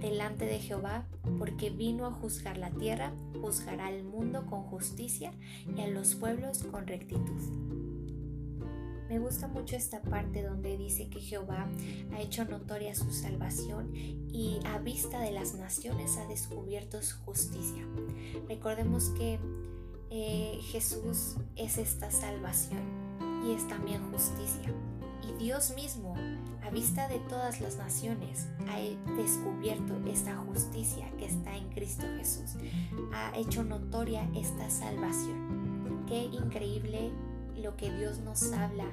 delante 0.00 0.46
de 0.46 0.58
Jehová, 0.58 1.06
porque 1.38 1.70
vino 1.70 2.06
a 2.06 2.12
juzgar 2.12 2.56
la 2.56 2.70
tierra, 2.70 3.12
juzgará 3.40 3.88
al 3.88 4.04
mundo 4.04 4.46
con 4.46 4.62
justicia 4.62 5.32
y 5.76 5.80
a 5.80 5.88
los 5.88 6.14
pueblos 6.14 6.64
con 6.70 6.86
rectitud. 6.86 7.42
Me 9.08 9.20
gusta 9.20 9.46
mucho 9.46 9.76
esta 9.76 10.02
parte 10.02 10.42
donde 10.42 10.76
dice 10.76 11.08
que 11.08 11.20
Jehová 11.20 11.68
ha 12.12 12.20
hecho 12.20 12.44
notoria 12.44 12.94
su 12.94 13.12
salvación 13.12 13.94
y 13.94 14.58
a 14.64 14.78
vista 14.78 15.20
de 15.20 15.30
las 15.30 15.54
naciones 15.54 16.16
ha 16.16 16.26
descubierto 16.26 17.00
su 17.02 17.16
justicia. 17.18 17.86
Recordemos 18.48 19.10
que 19.10 19.38
eh, 20.10 20.58
Jesús 20.70 21.36
es 21.56 21.78
esta 21.78 22.10
salvación 22.10 22.82
y 23.44 23.52
es 23.52 23.66
también 23.68 24.10
justicia. 24.10 24.72
Y 25.22 25.44
Dios 25.44 25.74
mismo 25.74 26.14
a 26.66 26.70
vista 26.70 27.06
de 27.06 27.20
todas 27.20 27.60
las 27.60 27.76
naciones, 27.76 28.48
ha 28.68 28.80
descubierto 29.16 29.94
esta 30.10 30.36
justicia 30.36 31.08
que 31.16 31.26
está 31.26 31.56
en 31.56 31.68
Cristo 31.70 32.04
Jesús. 32.18 32.56
Ha 33.12 33.36
hecho 33.36 33.62
notoria 33.62 34.28
esta 34.34 34.68
salvación. 34.68 36.04
Qué 36.08 36.24
increíble 36.24 37.12
lo 37.56 37.76
que 37.76 37.92
Dios 37.92 38.18
nos 38.18 38.52
habla 38.52 38.86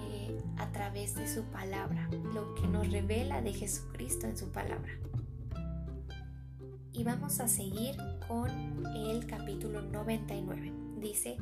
eh, 0.00 0.40
a 0.58 0.70
través 0.70 1.16
de 1.16 1.26
su 1.26 1.42
palabra, 1.44 2.08
lo 2.32 2.54
que 2.54 2.68
nos 2.68 2.88
revela 2.88 3.42
de 3.42 3.52
Jesucristo 3.52 4.28
en 4.28 4.36
su 4.36 4.52
palabra. 4.52 4.92
Y 6.92 7.02
vamos 7.02 7.40
a 7.40 7.48
seguir 7.48 7.96
con 8.32 8.86
el 8.96 9.26
capítulo 9.26 9.82
99. 9.82 10.72
Dice, 10.96 11.36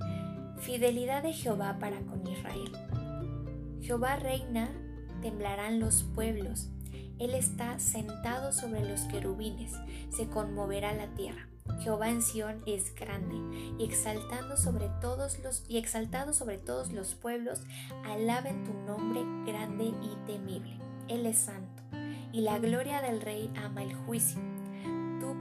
fidelidad 0.59 1.23
de 1.23 1.33
Jehová 1.33 1.77
para 1.79 2.01
con 2.01 2.27
Israel. 2.27 2.73
Jehová 3.81 4.17
reina 4.17 4.73
temblarán 5.23 5.79
los 5.79 6.03
pueblos. 6.03 6.69
Él 7.21 7.35
está 7.35 7.79
sentado 7.79 8.51
sobre 8.51 8.89
los 8.89 9.03
querubines, 9.03 9.73
se 10.09 10.27
conmoverá 10.27 10.93
la 10.93 11.07
tierra. 11.15 11.47
Jehová 11.79 12.11
en 12.11 12.23
Sión 12.23 12.61
es 12.67 12.93
grande, 12.97 13.37
y 13.79 13.85
exaltando 13.85 14.57
sobre 14.57 14.89
todos 15.01 15.39
los 15.45 15.65
y 15.69 15.79
exaltado 15.79 16.33
sobre 16.33 16.59
todos 16.59 16.91
los 16.91 17.15
pueblos, 17.15 17.63
alaben 18.05 18.65
tu 18.65 18.73
nombre 18.73 19.21
grande 19.47 19.85
y 19.85 20.27
temible. 20.27 20.81
Él 21.07 21.25
es 21.27 21.39
santo, 21.39 21.85
y 22.33 22.41
la 22.41 22.59
gloria 22.59 23.01
del 23.01 23.21
rey 23.21 23.49
ama 23.55 23.85
el 23.85 23.95
juicio. 23.95 24.50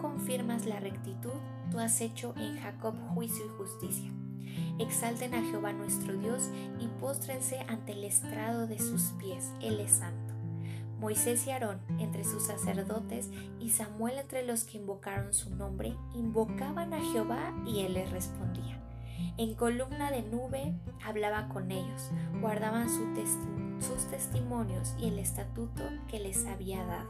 Confirmas 0.02 0.66
la 0.66 0.80
rectitud, 0.80 1.34
tú 1.72 1.80
has 1.80 2.00
hecho 2.02 2.34
en 2.38 2.58
Jacob 2.60 2.96
juicio 3.14 3.46
y 3.46 3.50
justicia. 3.58 4.12
Exalten 4.80 5.34
a 5.34 5.42
Jehová 5.42 5.74
nuestro 5.74 6.18
Dios 6.18 6.50
y 6.80 6.88
póstrense 7.00 7.60
ante 7.68 7.92
el 7.92 8.04
estrado 8.06 8.66
de 8.66 8.80
sus 8.80 9.14
pies. 9.20 9.52
Él 9.62 9.80
es 9.80 9.92
santo. 9.92 10.34
Moisés 11.00 11.48
y 11.48 11.52
Aarón 11.52 11.80
entre 12.00 12.24
sus 12.24 12.44
sacerdotes 12.44 13.30
y 13.60 13.70
Samuel 13.70 14.20
entre 14.20 14.46
los 14.46 14.66
que 14.66 14.78
invocaron 14.78 15.34
su 15.34 15.54
nombre, 15.56 15.96
invocaban 16.14 16.94
a 16.94 17.00
Jehová 17.00 17.54
y 17.66 17.82
él 17.82 17.94
les 17.94 18.12
respondía. 18.12 18.82
En 19.38 19.56
columna 19.56 20.12
de 20.12 20.24
nube 20.24 20.74
hablaba 21.06 21.48
con 21.50 21.72
ellos, 21.72 22.10
guardaban 22.42 22.90
sus 22.90 24.06
testimonios 24.10 24.94
y 25.00 25.08
el 25.08 25.20
estatuto 25.20 25.84
que 26.08 26.20
les 26.20 26.46
había 26.46 26.84
dado. 26.86 27.10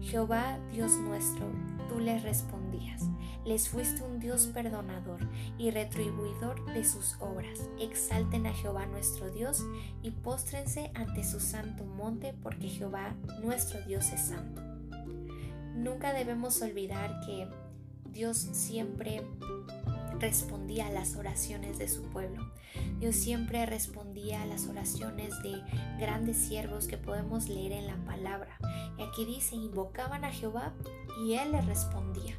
Jehová, 0.00 0.58
Dios 0.72 0.92
nuestro, 0.98 1.46
tú 1.90 1.98
les 1.98 2.22
respondías. 2.22 3.02
Les 3.44 3.68
fuiste 3.68 4.02
un 4.02 4.20
Dios 4.20 4.46
perdonador 4.54 5.28
y 5.58 5.70
retribuidor 5.70 6.64
de 6.72 6.84
sus 6.84 7.16
obras. 7.20 7.68
Exalten 7.80 8.46
a 8.46 8.54
Jehová 8.54 8.86
nuestro 8.86 9.30
Dios 9.30 9.64
y 10.02 10.12
póstrense 10.12 10.92
ante 10.94 11.24
su 11.24 11.40
santo 11.40 11.84
monte, 11.84 12.32
porque 12.42 12.68
Jehová 12.68 13.14
nuestro 13.42 13.82
Dios 13.82 14.12
es 14.12 14.20
santo. 14.20 14.62
Nunca 15.74 16.12
debemos 16.12 16.62
olvidar 16.62 17.20
que 17.26 17.48
Dios 18.12 18.36
siempre 18.38 19.22
respondía 20.20 20.86
a 20.86 20.92
las 20.92 21.16
oraciones 21.16 21.78
de 21.78 21.88
su 21.88 22.02
pueblo. 22.02 22.52
Dios 22.98 23.16
siempre 23.16 23.64
respondía 23.66 24.42
a 24.42 24.46
las 24.46 24.66
oraciones 24.66 25.42
de 25.42 25.60
grandes 25.98 26.36
siervos 26.36 26.86
que 26.86 26.98
podemos 26.98 27.48
leer 27.48 27.72
en 27.72 27.86
la 27.86 27.96
palabra. 28.04 28.58
Y 28.98 29.02
aquí 29.02 29.24
dice, 29.24 29.56
invocaban 29.56 30.24
a 30.24 30.30
Jehová 30.30 30.74
y 31.22 31.34
Él 31.34 31.52
les 31.52 31.64
respondía. 31.66 32.34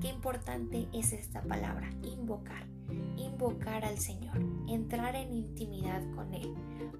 Qué 0.00 0.08
importante 0.08 0.88
es 0.92 1.12
esta 1.12 1.42
palabra, 1.42 1.90
invocar. 2.02 2.66
Invocar 3.16 3.84
al 3.84 3.98
Señor, 3.98 4.38
entrar 4.68 5.16
en 5.16 5.32
intimidad 5.32 6.02
con 6.14 6.34
Él, 6.34 6.54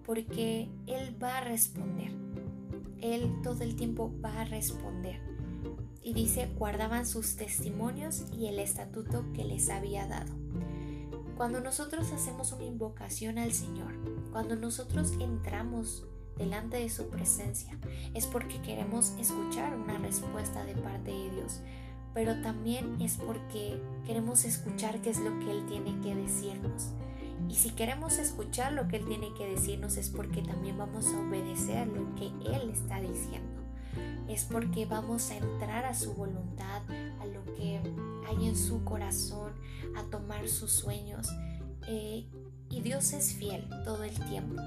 porque 0.05 0.69
Él 0.87 1.17
va 1.23 1.39
a 1.39 1.45
responder. 1.45 2.11
Él 3.01 3.41
todo 3.43 3.63
el 3.63 3.77
tiempo 3.77 4.13
va 4.25 4.41
a 4.41 4.45
responder 4.45 5.21
y 6.07 6.15
dice, 6.15 6.49
guardaban 6.57 7.05
sus 7.05 7.35
testimonios 7.35 8.27
y 8.33 8.47
el 8.47 8.61
estatuto 8.61 9.25
que 9.33 9.45
les 9.45 9.69
había 9.71 10.07
dado. 10.07 10.33
Cuando 11.37 11.61
nosotros 11.61 12.13
hacemos 12.13 12.53
una 12.53 12.63
invocación 12.63 13.39
al 13.39 13.53
Señor, 13.53 13.93
cuando 14.31 14.55
nosotros 14.55 15.15
entramos 15.19 16.07
delante 16.37 16.77
de 16.77 16.91
su 16.91 17.09
presencia, 17.09 17.79
es 18.15 18.27
porque 18.27 18.61
queremos 18.63 19.15
escuchar 19.19 19.75
una 19.77 19.99
respuesta 19.99 20.65
de 20.65 20.75
parte 20.75 21.11
de 21.11 21.31
Dios, 21.31 21.61
pero 22.15 22.41
también 22.43 23.01
es 23.01 23.17
porque 23.17 23.81
queremos 24.07 24.45
escuchar 24.45 25.01
qué 25.03 25.11
es 25.11 25.19
lo 25.19 25.39
que 25.41 25.51
Él 25.51 25.67
tiene 25.67 26.01
que 26.01 26.15
decirnos. 26.15 26.93
Y 27.49 27.55
si 27.55 27.71
queremos 27.71 28.19
escuchar 28.19 28.73
lo 28.73 28.89
que 28.89 28.97
Él 28.97 29.07
tiene 29.07 29.33
que 29.35 29.47
decirnos 29.47 29.97
es 29.99 30.09
porque 30.09 30.43
también 30.43 30.79
vamos 30.79 31.07
a 31.09 31.21
obedecer 31.21 31.87
lo 31.89 32.15
que 32.15 32.27
Él 32.51 32.71
está 32.71 33.01
diciendo 33.01 33.57
es 34.29 34.45
porque 34.45 34.87
vamos 34.87 35.31
a 35.31 35.37
entrar 35.37 35.85
a 35.85 35.95
su 35.95 36.15
voluntad, 36.15 36.83
a 37.21 37.27
lo 37.27 37.45
que 37.55 37.81
hay 38.29 38.47
en 38.47 38.57
su 38.57 38.83
corazón, 38.85 39.53
a 39.97 40.03
tomar 40.05 40.49
sus 40.49 40.73
sueños. 40.73 41.29
Eh, 41.89 42.27
y 42.69 42.81
Dios 42.81 43.13
es 43.13 43.35
fiel 43.35 43.69
todo 43.85 44.03
el 44.03 44.19
tiempo. 44.29 44.61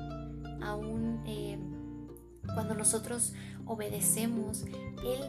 Aún 0.61 1.23
eh, 1.25 1.57
cuando 2.53 2.75
nosotros 2.75 3.33
obedecemos, 3.65 4.63
Él 5.03 5.19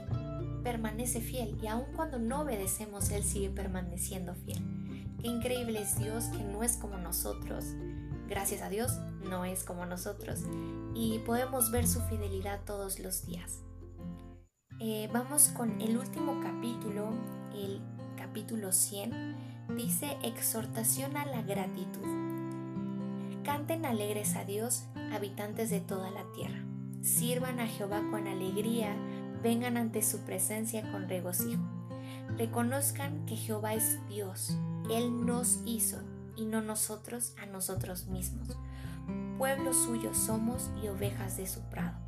permanece 0.62 1.20
fiel. 1.20 1.58
Y 1.62 1.66
aun 1.66 1.84
cuando 1.94 2.18
no 2.18 2.42
obedecemos, 2.42 3.10
Él 3.10 3.22
sigue 3.24 3.50
permaneciendo 3.50 4.34
fiel. 4.34 4.62
Qué 5.20 5.28
increíble 5.28 5.82
es 5.82 5.98
Dios 5.98 6.24
que 6.26 6.42
no 6.42 6.62
es 6.62 6.76
como 6.76 6.96
nosotros. 6.96 7.64
Gracias 8.28 8.62
a 8.62 8.68
Dios, 8.68 8.98
no 9.28 9.44
es 9.44 9.64
como 9.64 9.86
nosotros. 9.86 10.40
Y 10.94 11.18
podemos 11.20 11.70
ver 11.70 11.86
su 11.86 12.00
fidelidad 12.02 12.60
todos 12.64 12.98
los 12.98 13.26
días. 13.26 13.60
Eh, 14.78 15.10
vamos 15.12 15.48
con 15.48 15.80
el 15.80 15.98
último 15.98 16.40
capítulo, 16.40 17.10
el 17.54 17.80
capítulo 18.16 18.72
100. 18.72 19.36
Dice 19.76 20.16
exhortación 20.22 21.16
a 21.16 21.26
la 21.26 21.42
gratitud. 21.42 22.19
Canten 23.50 23.84
alegres 23.84 24.36
a 24.36 24.44
Dios, 24.44 24.84
habitantes 25.12 25.70
de 25.70 25.80
toda 25.80 26.08
la 26.12 26.22
tierra. 26.36 26.64
Sirvan 27.02 27.58
a 27.58 27.66
Jehová 27.66 28.00
con 28.08 28.28
alegría, 28.28 28.94
vengan 29.42 29.76
ante 29.76 30.02
su 30.02 30.20
presencia 30.20 30.88
con 30.92 31.08
regocijo. 31.08 31.60
Reconozcan 32.38 33.26
que 33.26 33.34
Jehová 33.34 33.74
es 33.74 33.98
Dios, 34.06 34.56
Él 34.88 35.26
nos 35.26 35.62
hizo 35.64 36.00
y 36.36 36.44
no 36.44 36.62
nosotros 36.62 37.34
a 37.42 37.46
nosotros 37.46 38.06
mismos. 38.06 38.56
Pueblo 39.36 39.74
suyo 39.74 40.14
somos 40.14 40.70
y 40.80 40.86
ovejas 40.86 41.36
de 41.36 41.48
su 41.48 41.60
prado. 41.62 41.98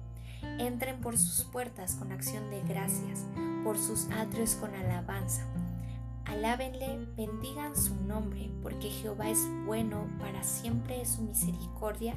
Entren 0.60 1.00
por 1.00 1.18
sus 1.18 1.44
puertas 1.46 1.96
con 1.96 2.12
acción 2.12 2.50
de 2.50 2.62
gracias, 2.62 3.26
por 3.64 3.78
sus 3.78 4.08
atrios 4.12 4.54
con 4.54 4.72
alabanza. 4.76 5.44
Alábenle, 6.24 7.06
bendigan 7.16 7.76
su 7.76 7.94
nombre, 7.94 8.50
porque 8.62 8.90
Jehová 8.90 9.30
es 9.30 9.40
bueno, 9.66 10.06
para 10.18 10.42
siempre 10.42 11.04
su 11.04 11.22
misericordia 11.22 12.14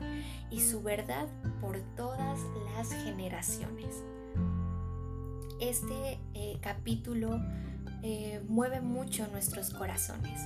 y 0.49 0.61
su 0.61 0.81
verdad 0.81 1.27
por 1.61 1.79
todas 1.95 2.39
las 2.75 2.93
generaciones. 3.03 4.03
Este 5.59 6.19
eh, 6.33 6.57
capítulo 6.61 7.39
eh, 8.03 8.41
mueve 8.47 8.81
mucho 8.81 9.27
nuestros 9.27 9.69
corazones, 9.71 10.39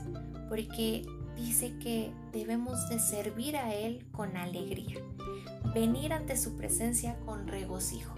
porque 0.48 1.06
dice 1.36 1.78
que 1.80 2.12
debemos 2.32 2.90
de 2.90 3.00
servir 3.00 3.58
a 3.58 3.74
Él 3.74 4.06
con 4.12 4.38
alegría 4.38 5.00
venir 5.74 6.14
ante 6.14 6.36
su 6.36 6.56
presencia 6.56 7.18
con 7.26 7.48
regocijo. 7.48 8.16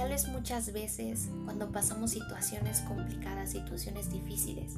Tal 0.00 0.08
vez 0.08 0.28
muchas 0.28 0.72
veces 0.72 1.28
cuando 1.44 1.70
pasamos 1.70 2.12
situaciones 2.12 2.80
complicadas, 2.80 3.50
situaciones 3.50 4.10
difíciles, 4.10 4.76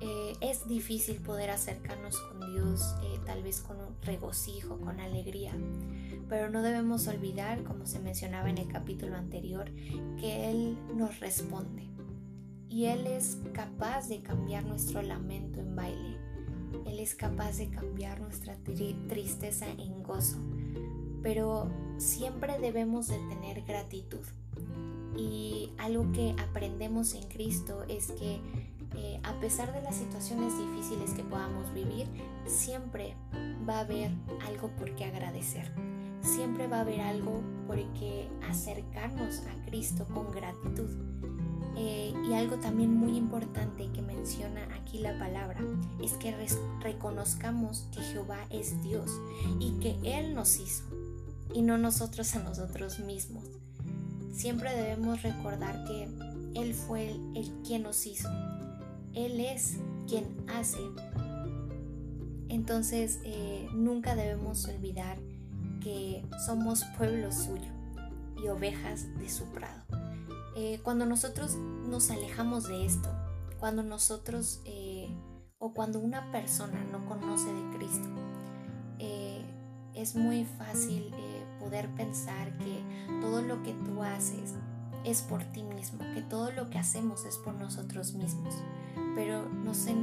eh, 0.00 0.32
es 0.40 0.66
difícil 0.66 1.16
poder 1.16 1.50
acercarnos 1.50 2.18
con 2.22 2.50
Dios, 2.50 2.96
eh, 3.02 3.20
tal 3.26 3.42
vez 3.42 3.60
con 3.60 3.76
un 3.76 3.94
regocijo, 4.00 4.80
con 4.80 5.00
alegría. 5.00 5.52
Pero 6.30 6.48
no 6.48 6.62
debemos 6.62 7.06
olvidar, 7.08 7.62
como 7.64 7.84
se 7.84 7.98
mencionaba 7.98 8.48
en 8.48 8.56
el 8.56 8.68
capítulo 8.68 9.16
anterior, 9.16 9.70
que 10.18 10.50
Él 10.50 10.78
nos 10.94 11.20
responde. 11.20 11.90
Y 12.70 12.86
Él 12.86 13.06
es 13.06 13.36
capaz 13.52 14.08
de 14.08 14.22
cambiar 14.22 14.64
nuestro 14.64 15.02
lamento 15.02 15.60
en 15.60 15.76
baile. 15.76 16.16
Él 16.86 17.00
es 17.00 17.14
capaz 17.14 17.58
de 17.58 17.68
cambiar 17.68 18.22
nuestra 18.22 18.56
tristeza 18.64 19.66
en 19.68 20.02
gozo 20.02 20.38
pero 21.26 21.68
siempre 21.98 22.58
debemos 22.58 23.08
de 23.08 23.18
tener 23.18 23.62
gratitud. 23.62 24.24
Y 25.16 25.70
algo 25.78 26.12
que 26.12 26.34
aprendemos 26.38 27.14
en 27.14 27.26
Cristo 27.28 27.84
es 27.88 28.12
que 28.12 28.40
eh, 28.96 29.20
a 29.24 29.32
pesar 29.40 29.72
de 29.72 29.82
las 29.82 29.96
situaciones 29.96 30.54
difíciles 30.58 31.12
que 31.12 31.22
podamos 31.22 31.72
vivir, 31.74 32.06
siempre 32.46 33.14
va 33.68 33.78
a 33.78 33.80
haber 33.80 34.10
algo 34.46 34.68
por 34.76 34.94
qué 34.94 35.04
agradecer. 35.04 35.70
Siempre 36.22 36.66
va 36.66 36.78
a 36.78 36.80
haber 36.80 37.00
algo 37.00 37.42
por 37.66 37.76
qué 37.94 38.28
acercarnos 38.48 39.40
a 39.40 39.66
Cristo 39.66 40.06
con 40.12 40.32
gratitud. 40.32 40.90
Eh, 41.78 42.14
y 42.26 42.32
algo 42.32 42.56
también 42.56 42.94
muy 42.96 43.16
importante 43.18 43.90
que 43.92 44.00
menciona 44.00 44.66
aquí 44.74 44.98
la 44.98 45.18
palabra 45.18 45.60
es 46.02 46.12
que 46.14 46.34
reconozcamos 46.80 47.86
que 47.92 48.00
Jehová 48.00 48.38
es 48.48 48.82
Dios 48.82 49.10
y 49.60 49.72
que 49.72 49.94
Él 50.02 50.34
nos 50.34 50.58
hizo 50.58 50.84
y 51.54 51.62
no 51.62 51.78
nosotros 51.78 52.34
a 52.34 52.40
nosotros 52.40 52.98
mismos. 53.00 53.44
Siempre 54.32 54.74
debemos 54.74 55.22
recordar 55.22 55.84
que 55.84 56.08
Él 56.54 56.74
fue 56.74 57.10
el, 57.34 57.52
quien 57.64 57.82
nos 57.82 58.06
hizo. 58.06 58.28
Él 59.14 59.40
es 59.40 59.78
quien 60.06 60.26
hace. 60.48 60.78
Entonces 62.48 63.20
eh, 63.24 63.68
nunca 63.72 64.14
debemos 64.14 64.66
olvidar 64.66 65.18
que 65.80 66.24
somos 66.44 66.84
pueblo 66.98 67.32
suyo 67.32 67.72
y 68.42 68.48
ovejas 68.48 69.06
de 69.18 69.30
su 69.30 69.44
prado. 69.46 69.82
Eh, 70.56 70.80
cuando 70.82 71.06
nosotros 71.06 71.56
nos 71.56 72.10
alejamos 72.10 72.68
de 72.68 72.84
esto, 72.84 73.08
cuando 73.58 73.82
nosotros 73.82 74.60
eh, 74.66 75.08
o 75.58 75.72
cuando 75.72 75.98
una 75.98 76.30
persona 76.30 76.84
no 76.92 77.06
conoce 77.06 77.52
de 77.52 77.76
Cristo, 77.76 78.08
es 79.96 80.14
muy 80.14 80.44
fácil 80.44 81.10
poder 81.66 81.88
pensar 81.96 82.56
que 82.58 82.80
todo 83.20 83.42
lo 83.42 83.60
que 83.64 83.72
tú 83.72 84.04
haces 84.04 84.54
es 85.04 85.22
por 85.22 85.42
ti 85.42 85.64
mismo, 85.64 85.98
que 86.14 86.22
todo 86.22 86.52
lo 86.52 86.70
que 86.70 86.78
hacemos 86.78 87.24
es 87.24 87.38
por 87.38 87.54
nosotros 87.54 88.14
mismos. 88.14 88.54
Pero 89.16 89.48
no 89.48 89.74
se, 89.74 89.94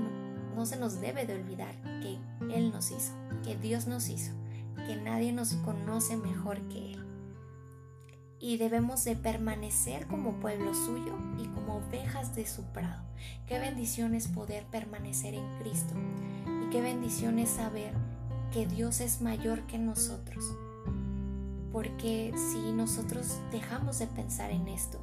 no 0.56 0.66
se 0.66 0.78
nos 0.78 1.00
debe 1.00 1.26
de 1.26 1.36
olvidar 1.36 1.74
que 2.02 2.18
Él 2.54 2.72
nos 2.72 2.92
hizo, 2.92 3.14
que 3.46 3.56
Dios 3.56 3.88
nos 3.88 4.10
hizo, 4.10 4.34
que 4.88 4.98
nadie 4.98 5.32
nos 5.32 5.54
conoce 5.56 6.18
mejor 6.18 6.60
que 6.68 6.94
Él. 6.94 7.06
Y 8.40 8.58
debemos 8.58 9.06
de 9.06 9.16
permanecer 9.16 10.06
como 10.08 10.42
pueblo 10.42 10.74
suyo 10.74 11.16
y 11.38 11.48
como 11.48 11.78
ovejas 11.78 12.36
de 12.36 12.46
su 12.46 12.64
prado. 12.74 13.02
Qué 13.48 13.58
bendición 13.58 14.16
es 14.16 14.28
poder 14.28 14.66
permanecer 14.66 15.34
en 15.34 15.60
Cristo. 15.60 15.94
Y 16.66 16.70
qué 16.72 16.82
bendición 16.82 17.40
es 17.40 17.52
saber 17.52 17.94
que 18.52 18.68
Dios 18.68 19.00
es 19.00 19.22
mayor 19.22 19.62
que 19.62 19.78
nosotros 19.78 20.44
porque 21.74 22.32
si 22.38 22.72
nosotros 22.72 23.40
dejamos 23.52 23.98
de 23.98 24.06
pensar 24.06 24.52
en 24.52 24.68
esto, 24.68 25.00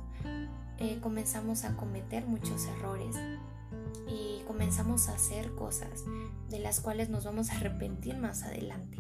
eh, 0.79 0.99
comenzamos 1.03 1.65
a 1.65 1.77
cometer 1.77 2.25
muchos 2.27 2.65
errores 2.65 3.17
y 4.09 4.43
comenzamos 4.47 5.09
a 5.09 5.15
hacer 5.15 5.51
cosas 5.57 6.05
de 6.49 6.61
las 6.61 6.81
cuales 6.81 7.11
nos 7.11 7.25
vamos 7.25 7.51
a 7.51 7.57
arrepentir 7.57 8.17
más 8.17 8.45
adelante. 8.45 8.99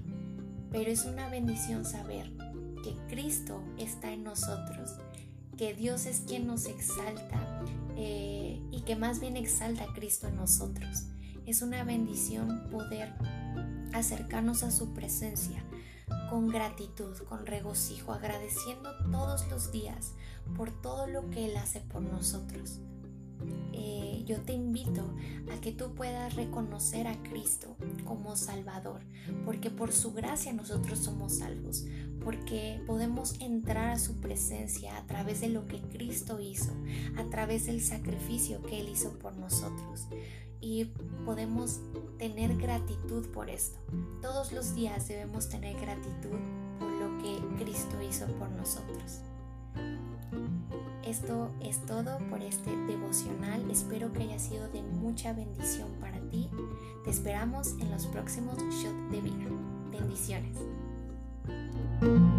Pero 0.72 0.90
es 0.90 1.04
una 1.04 1.30
bendición 1.30 1.84
saber 1.84 2.32
que 2.82 2.96
Cristo 3.08 3.62
está 3.78 4.12
en 4.12 4.24
nosotros, 4.24 4.96
que 5.56 5.72
Dios 5.72 6.06
es 6.06 6.24
quien 6.26 6.48
nos 6.48 6.66
exalta, 6.66 7.62
eh, 7.96 8.60
y 8.72 8.80
que 8.82 8.96
más 8.96 9.20
bien 9.20 9.36
exalta 9.36 9.84
a 9.84 9.94
Cristo 9.94 10.26
en 10.26 10.36
nosotros. 10.36 11.06
Es 11.46 11.62
una 11.62 11.84
bendición 11.84 12.68
poder 12.70 13.14
acercarnos 13.92 14.64
a 14.64 14.72
su 14.72 14.92
presencia 14.92 15.64
con 16.30 16.48
gratitud, 16.48 17.16
con 17.28 17.44
regocijo, 17.44 18.12
agradeciendo 18.12 18.94
todos 19.10 19.48
los 19.50 19.72
días 19.72 20.14
por 20.56 20.70
todo 20.70 21.08
lo 21.08 21.28
que 21.30 21.46
Él 21.46 21.56
hace 21.56 21.80
por 21.80 22.02
nosotros. 22.02 22.78
Eh, 23.72 24.22
yo 24.26 24.40
te 24.42 24.52
invito 24.52 25.02
a 25.52 25.60
que 25.60 25.72
tú 25.72 25.94
puedas 25.94 26.34
reconocer 26.34 27.08
a 27.08 27.20
Cristo 27.22 27.76
como 28.04 28.36
Salvador, 28.36 29.00
porque 29.44 29.70
por 29.70 29.92
su 29.92 30.12
gracia 30.12 30.52
nosotros 30.52 30.98
somos 31.00 31.38
salvos, 31.38 31.84
porque 32.24 32.82
podemos 32.86 33.40
entrar 33.40 33.90
a 33.90 33.98
su 33.98 34.16
presencia 34.16 34.96
a 34.96 35.06
través 35.06 35.40
de 35.40 35.48
lo 35.48 35.66
que 35.66 35.80
Cristo 35.80 36.40
hizo, 36.40 36.72
a 37.16 37.24
través 37.30 37.66
del 37.66 37.82
sacrificio 37.82 38.62
que 38.62 38.80
Él 38.80 38.88
hizo 38.88 39.18
por 39.18 39.36
nosotros. 39.36 40.06
Y 40.60 40.86
podemos 41.24 41.80
tener 42.18 42.56
gratitud 42.56 43.26
por 43.32 43.48
esto. 43.48 43.78
Todos 44.20 44.52
los 44.52 44.74
días 44.74 45.08
debemos 45.08 45.48
tener 45.48 45.80
gratitud 45.80 46.38
por 46.78 46.90
lo 46.90 47.22
que 47.22 47.64
Cristo 47.64 48.00
hizo 48.02 48.26
por 48.38 48.50
nosotros. 48.50 49.20
Esto 51.04 51.50
es 51.60 51.84
todo 51.86 52.18
por 52.28 52.42
este 52.42 52.76
devocional. 52.86 53.68
Espero 53.70 54.12
que 54.12 54.22
haya 54.22 54.38
sido 54.38 54.68
de 54.68 54.82
mucha 54.82 55.32
bendición 55.32 55.88
para 56.00 56.20
ti. 56.28 56.48
Te 57.04 57.10
esperamos 57.10 57.72
en 57.80 57.90
los 57.90 58.06
próximos 58.06 58.58
Shot 58.58 59.10
de 59.10 59.20
Vida. 59.20 59.46
Bendiciones. 59.90 60.56